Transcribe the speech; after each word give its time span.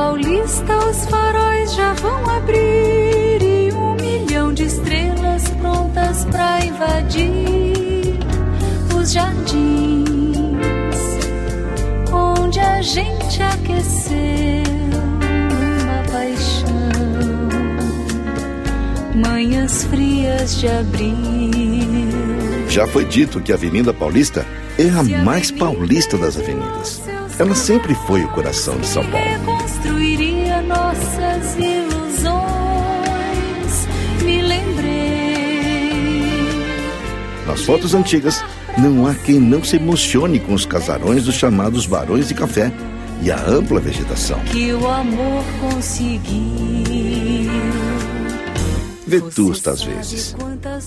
Paulista 0.00 0.78
os 0.78 1.04
faróis 1.04 1.74
já 1.74 1.92
vão 1.92 2.30
abrir 2.30 3.42
e 3.42 3.70
um 3.74 3.94
milhão 3.96 4.50
de 4.50 4.62
estrelas 4.64 5.46
prontas 5.60 6.24
pra 6.24 6.64
invadir 6.64 8.18
os 8.96 9.12
jardins 9.12 10.06
onde 12.10 12.58
a 12.60 12.80
gente 12.80 13.42
aqueceu 13.42 14.64
uma 15.82 16.02
paixão. 16.10 16.70
Manhãs 19.14 19.84
frias 19.84 20.58
de 20.60 20.66
abril. 20.66 21.10
Já 22.70 22.86
foi 22.86 23.04
dito 23.04 23.38
que 23.38 23.52
a 23.52 23.54
Avenida 23.54 23.92
Paulista 23.92 24.46
é 24.78 24.88
a 24.88 25.22
mais 25.22 25.50
paulista 25.50 26.16
das 26.16 26.38
avenidas. 26.38 27.02
Ela 27.40 27.54
sempre 27.54 27.94
foi 27.94 28.22
o 28.22 28.28
coração 28.28 28.78
de 28.78 28.86
São 28.86 29.02
Paulo. 29.10 29.26
Reconstruiria 29.26 30.60
nossas 30.60 31.56
ilusões. 31.56 32.28
Me 34.22 34.42
lembrei. 34.42 35.80
Nas 37.46 37.62
fotos 37.62 37.94
antigas, 37.94 38.44
não 38.76 39.06
há 39.06 39.14
quem 39.14 39.40
não 39.40 39.64
se 39.64 39.76
emocione 39.76 40.38
com 40.38 40.52
os 40.52 40.66
casarões 40.66 41.24
dos 41.24 41.34
chamados 41.34 41.86
Barões 41.86 42.28
de 42.28 42.34
Café 42.34 42.70
e 43.22 43.30
a 43.30 43.42
ampla 43.48 43.80
vegetação. 43.80 44.38
que 44.40 44.74
o 44.74 44.86
amor 44.86 45.42
conseguiu. 45.62 46.40
Vetusta 49.06 49.70
às 49.70 49.82
vezes, 49.82 50.36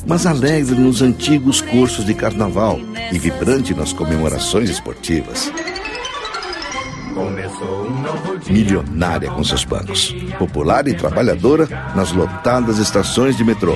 mas 0.06 0.28
alegre 0.28 0.75
nos 0.75 1.02
antigos 1.02 1.62
cursos 1.62 2.06
de 2.06 2.13
carnaval 2.13 2.80
e 3.12 3.18
vibrante 3.18 3.74
nas 3.74 3.92
comemorações 3.92 4.69
esportivas. 4.69 5.52
Milionária 8.50 9.29
com 9.29 9.44
seus 9.44 9.63
bancos, 9.63 10.16
popular 10.38 10.88
e 10.88 10.94
trabalhadora 10.94 11.68
nas 11.96 12.12
lotadas 12.12 12.78
estações 12.79 13.38
de 13.38 13.44
metrô. 13.44 13.75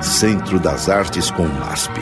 Centro 0.00 0.58
das 0.58 0.88
Artes 0.88 1.30
com 1.30 1.44
o 1.44 1.60
MASP. 1.60 2.00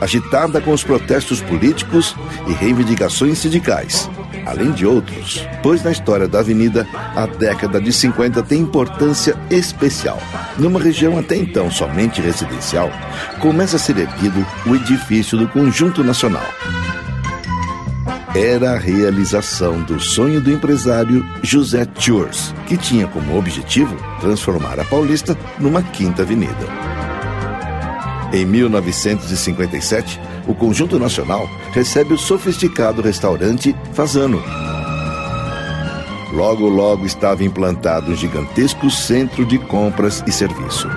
Agitada 0.00 0.60
com 0.60 0.72
os 0.72 0.82
protestos 0.82 1.42
políticos 1.42 2.16
e 2.46 2.52
reivindicações 2.52 3.38
sindicais, 3.38 4.08
além 4.46 4.72
de 4.72 4.86
outros, 4.86 5.46
pois 5.62 5.82
na 5.82 5.90
história 5.90 6.28
da 6.28 6.40
avenida, 6.40 6.86
a 7.14 7.26
década 7.26 7.80
de 7.80 7.92
50 7.92 8.42
tem 8.42 8.60
importância 8.60 9.36
especial. 9.50 10.18
Numa 10.58 10.80
região 10.80 11.18
até 11.18 11.36
então 11.36 11.70
somente 11.70 12.20
residencial, 12.20 12.90
começa 13.40 13.76
a 13.76 13.78
ser 13.78 13.98
erguido 13.98 14.44
o 14.66 14.74
edifício 14.74 15.38
do 15.38 15.48
Conjunto 15.48 16.02
Nacional. 16.04 16.46
Era 18.34 18.72
a 18.72 18.78
realização 18.78 19.82
do 19.82 19.98
sonho 19.98 20.40
do 20.40 20.52
empresário 20.52 21.26
José 21.42 21.84
Tours, 21.84 22.54
que 22.66 22.76
tinha 22.76 23.08
como 23.08 23.36
objetivo 23.36 23.96
transformar 24.20 24.78
a 24.78 24.84
Paulista 24.84 25.36
numa 25.58 25.82
quinta 25.82 26.22
avenida. 26.22 26.89
Em 28.32 28.46
1957, 28.46 30.20
o 30.46 30.54
Conjunto 30.54 30.98
Nacional 31.00 31.48
recebe 31.72 32.14
o 32.14 32.18
sofisticado 32.18 33.02
restaurante 33.02 33.74
Fazano. 33.92 34.40
Logo, 36.32 36.68
logo 36.68 37.04
estava 37.04 37.42
implantado 37.42 38.12
um 38.12 38.16
gigantesco 38.16 38.88
centro 38.88 39.44
de 39.44 39.58
compras 39.58 40.22
e 40.28 40.32
serviço. 40.32 40.88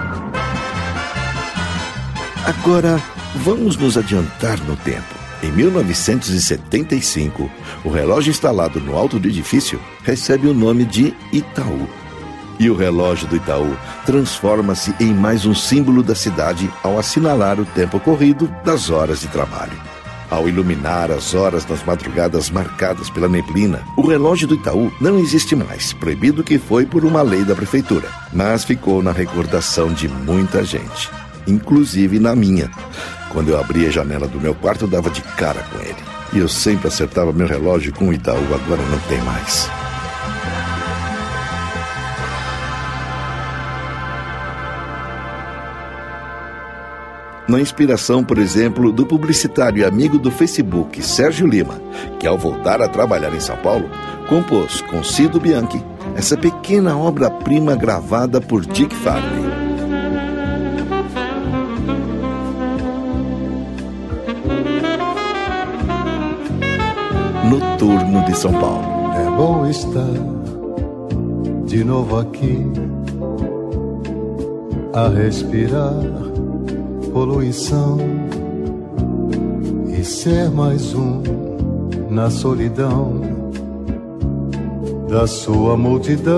Agora, 2.46 3.02
vamos 3.38 3.78
nos 3.78 3.98
adiantar 3.98 4.60
no 4.66 4.76
tempo. 4.76 5.16
Em 5.42 5.52
1975, 5.52 7.50
o 7.84 7.90
relógio 7.90 8.30
instalado 8.30 8.80
no 8.80 8.96
alto 8.96 9.18
do 9.18 9.28
edifício 9.28 9.80
recebe 10.04 10.48
o 10.48 10.54
nome 10.54 10.86
de 10.86 11.16
Itaú. 11.32 11.90
E 12.60 12.70
o 12.70 12.76
relógio 12.76 13.28
do 13.28 13.36
Itaú 13.36 13.76
transforma-se 14.06 14.94
em 15.00 15.14
mais 15.14 15.46
um 15.46 15.56
símbolo 15.56 16.04
da 16.04 16.16
cidade 16.16 16.70
ao 16.84 17.00
assinalar 17.00 17.60
o 17.60 17.66
tempo 17.66 18.00
corrido 18.00 18.54
das 18.64 18.90
horas 18.90 19.22
de 19.22 19.28
trabalho. 19.28 19.94
Ao 20.30 20.50
iluminar 20.50 21.12
as 21.12 21.36
horas 21.36 21.66
nas 21.68 21.84
madrugadas 21.84 22.50
marcadas 22.50 23.10
pela 23.10 23.28
neblina, 23.28 23.82
o 23.96 24.08
relógio 24.08 24.48
do 24.48 24.56
Itaú 24.56 24.92
não 25.00 25.20
existe 25.20 25.56
mais, 25.56 25.94
proibido 25.94 26.44
que 26.44 26.58
foi 26.58 26.86
por 26.86 27.06
uma 27.06 27.22
lei 27.22 27.44
da 27.44 27.54
prefeitura, 27.54 28.08
mas 28.32 28.64
ficou 28.64 29.04
na 29.04 29.12
recordação 29.12 29.94
de 29.94 30.08
muita 30.08 30.64
gente, 30.64 31.10
inclusive 31.46 32.20
na 32.20 32.36
minha. 32.36 32.72
Quando 33.30 33.50
eu 33.50 33.60
abria 33.60 33.90
a 33.90 33.92
janela 33.92 34.28
do 34.28 34.42
meu 34.42 34.56
quarto, 34.56 34.88
dava 34.88 35.10
de 35.10 35.22
cara 35.22 35.64
com 35.72 35.80
ele. 35.80 36.04
E 36.32 36.40
eu 36.40 36.48
sempre 36.48 36.88
acertava 36.88 37.32
meu 37.32 37.48
relógio 37.48 37.94
com 37.94 38.10
o 38.10 38.14
Itaú, 38.14 38.56
agora 38.56 38.82
não 38.82 39.00
tem 39.08 39.22
mais. 39.22 39.70
Na 47.48 47.60
inspiração, 47.60 48.24
por 48.24 48.38
exemplo, 48.38 48.92
do 48.92 49.06
publicitário 49.06 49.80
e 49.80 49.86
amigo 49.86 50.18
do 50.18 50.32
Facebook 50.32 51.02
Sérgio 51.02 51.46
Lima, 51.46 51.82
que 52.20 52.26
ao 52.26 52.38
voltar 52.38 52.82
a 52.82 52.88
trabalhar 52.88 53.34
em 53.36 53.40
São 53.40 53.58
Paulo, 53.58 53.90
compôs 54.30 54.82
com 54.82 55.04
Cido 55.04 55.40
Bianchi 55.40 55.84
essa 56.16 56.38
pequena 56.38 56.98
obra-prima 56.98 57.76
gravada 57.76 58.40
por 58.40 58.66
Dick 58.66 58.96
Farley. 58.96 59.44
Noturno 67.50 68.26
de 68.26 68.38
São 68.38 68.54
Paulo. 68.54 69.12
É 69.16 69.36
bom 69.36 69.70
estar 69.70 70.14
de 71.66 71.84
novo 71.84 72.20
aqui 72.20 72.66
a 74.94 75.10
respirar 75.10 76.33
poluição 77.14 77.98
e 79.88 80.04
ser 80.04 80.50
mais 80.50 80.96
um 80.96 81.22
na 82.10 82.30
solidão 82.32 83.22
da 85.08 85.28
sua 85.28 85.78
multidão 85.78 86.34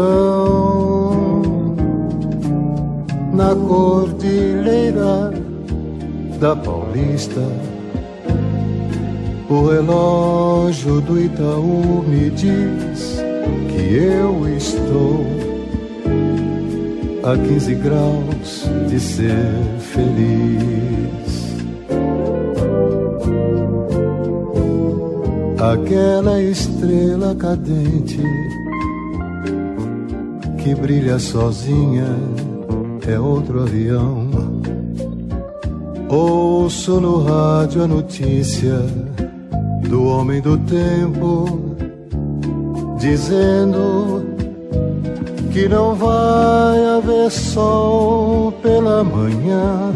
na 3.34 3.56
cordilheira 3.56 5.34
da 6.42 6.56
Paulista. 6.58 7.42
O 9.50 9.68
relógio 9.68 11.00
do 11.02 11.22
Itaú 11.22 12.04
me 12.06 12.30
diz 12.32 13.24
que 13.70 13.94
eu 13.94 14.46
estou 14.58 15.35
a 17.26 17.38
15 17.38 17.76
graus 17.76 18.66
de 18.88 19.00
ser 19.00 19.36
feliz. 19.80 20.96
aquela 25.74 26.42
estrela 26.42 27.36
cadente 27.36 28.22
que 30.64 30.76
brilha 30.76 31.20
sozinha 31.20 32.08
é 33.08 33.20
outro 33.20 33.62
avião. 33.62 34.30
Ouço 36.08 37.00
no 37.00 37.24
rádio 37.24 37.84
a 37.84 37.88
notícia 37.88 38.80
do 39.90 40.06
homem 40.06 40.42
do 40.42 40.58
tempo 40.60 41.76
dizendo 42.98 44.35
que 45.56 45.70
não 45.70 45.96
vai 45.96 46.86
haver 46.98 47.32
sol 47.32 48.52
pela 48.62 49.06
manhã. 49.06 49.94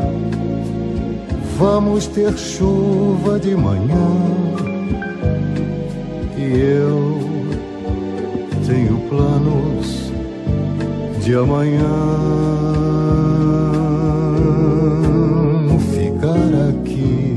Vamos 1.57 2.07
ter 2.07 2.31
chuva 2.37 3.37
de 3.37 3.57
manhã. 3.57 4.07
E 6.37 6.61
eu 6.61 7.19
tenho 8.65 8.97
planos 9.09 10.09
de 11.25 11.35
amanhã 11.35 11.89
ficar 15.91 16.69
aqui, 16.69 17.35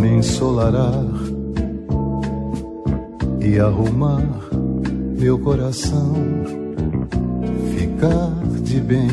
me 0.00 0.08
ensolarar 0.08 1.04
e 3.42 3.60
arrumar 3.60 4.45
meu 5.16 5.38
coração, 5.38 6.14
ficar 7.74 8.32
de 8.62 8.80
bem 8.80 9.08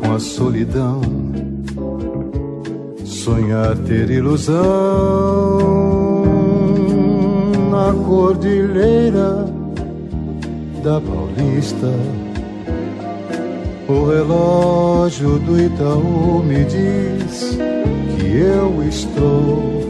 com 0.00 0.12
a 0.12 0.18
solidão, 0.18 1.00
sonhar 3.04 3.76
ter 3.78 4.10
ilusão 4.10 4.62
na 7.70 7.92
cordilheira 8.04 9.46
da 10.82 11.00
Paulista. 11.00 11.92
O 13.86 14.08
relógio 14.08 15.38
do 15.40 15.60
Itaú 15.60 16.42
me 16.42 16.64
diz 16.64 17.56
que 18.16 18.36
eu 18.36 18.82
estou 18.88 19.84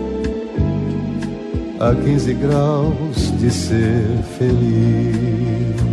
a 1.80 1.94
15 1.94 2.34
graus 2.34 3.23
de 3.44 3.50
ser 3.50 4.22
feliz. 4.38 5.83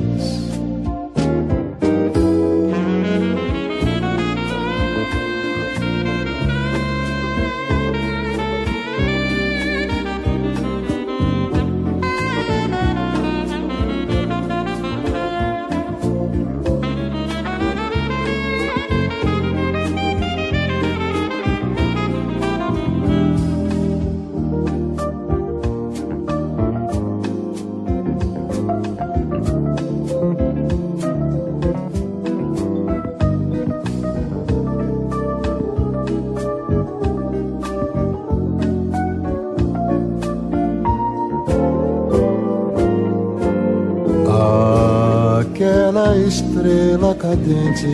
Cadente 47.31 47.87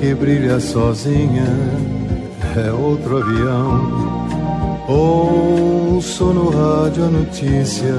que 0.00 0.14
brilha 0.14 0.58
sozinha 0.58 1.46
é 2.56 2.72
outro 2.72 3.18
avião. 3.18 4.26
Ouço 4.88 6.24
no 6.32 6.50
rádio 6.50 7.04
a 7.04 7.08
notícia 7.08 7.94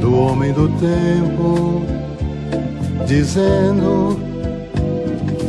do 0.00 0.14
homem 0.14 0.52
do 0.52 0.68
tempo 0.78 1.82
dizendo 3.06 4.20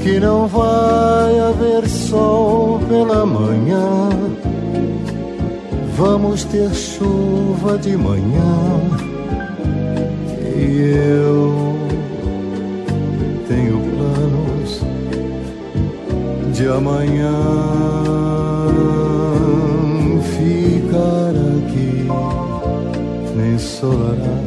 que 0.02 0.18
não 0.20 0.48
vai 0.48 1.40
haver 1.40 1.90
sol 1.90 2.80
pela 2.88 3.26
manhã. 3.26 4.10
Vamos 5.98 6.46
ter 6.46 6.74
chuva 6.74 7.78
de 7.78 7.98
manhã. 7.98 8.80
E 10.56 11.18
eu 11.18 11.71
de 16.62 16.68
amanhã 16.68 17.34
ficar 20.38 21.34
aqui, 21.58 22.08
nem 23.36 23.56
ensolará 23.56 24.38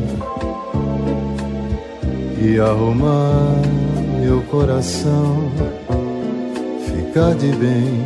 e 2.41 2.61
arrumar 2.61 3.61
meu 4.21 4.41
coração, 4.43 5.51
ficar 6.87 7.35
de 7.35 7.51
bem 7.57 8.05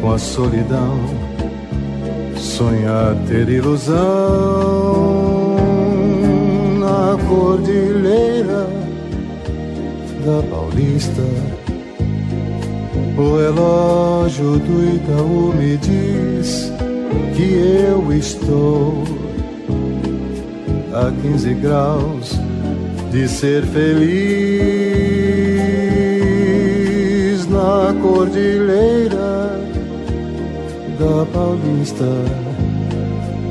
com 0.00 0.12
a 0.12 0.18
solidão, 0.18 0.98
sonhar 2.38 3.14
ter 3.28 3.46
ilusão 3.50 3.98
na 6.78 7.18
cordilheira 7.28 8.66
da 10.24 10.42
Paulista. 10.48 11.59
O 13.16 13.36
relógio 13.36 14.58
do 14.58 14.94
Itaú 14.94 15.52
me 15.54 15.76
diz 15.76 16.72
que 17.36 17.54
eu 17.88 18.12
estou 18.12 19.04
a 20.92 21.10
15 21.22 21.54
graus 21.54 22.38
de 23.10 23.28
ser 23.28 23.64
feliz 23.66 24.00
na 27.48 27.94
cordilheira 28.00 29.60
da 30.98 31.26
Paulista. 31.32 32.04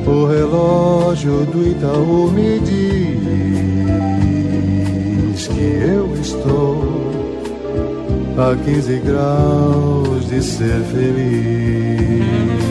O 0.07 0.25
relógio 0.25 1.45
do 1.45 1.67
Itaú 1.67 2.31
me 2.31 2.59
diz 2.59 3.09
que 5.47 5.61
eu 5.61 6.15
estou 6.19 7.18
a 8.39 8.55
15 8.55 8.99
graus 8.99 10.29
de 10.29 10.41
ser 10.41 10.81
feliz. 10.91 12.68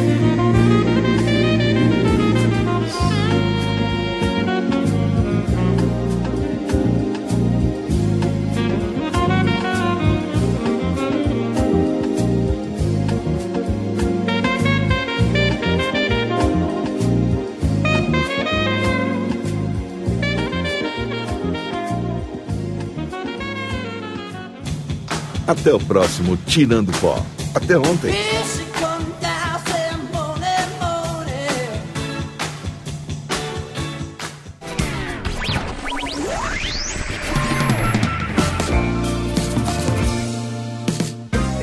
Até 25.49 25.73
o 25.73 25.79
próximo 25.79 26.37
Tirando 26.47 26.93
Pó. 27.01 27.25
Até 27.55 27.79
ontem. 27.79 28.13